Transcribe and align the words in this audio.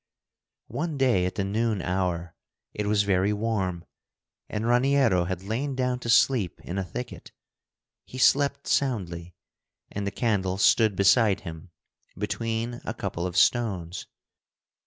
One 0.73 0.97
day 0.97 1.27
at 1.27 1.35
the 1.35 1.43
noon 1.43 1.79
hour 1.79 2.33
it 2.73 2.87
was 2.87 3.03
very 3.03 3.31
warm, 3.31 3.85
and 4.49 4.65
Raniero 4.65 5.25
had 5.25 5.43
lain 5.43 5.75
down 5.75 5.99
to 5.99 6.09
sleep 6.09 6.59
in 6.63 6.79
a 6.79 6.83
thicket. 6.83 7.31
He 8.05 8.17
slept 8.17 8.65
soundly, 8.65 9.35
and 9.91 10.07
the 10.07 10.09
candle 10.09 10.57
stood 10.57 10.95
beside 10.95 11.41
him 11.41 11.69
between 12.17 12.81
a 12.83 12.95
couple 12.95 13.27
of 13.27 13.37
stones. 13.37 14.07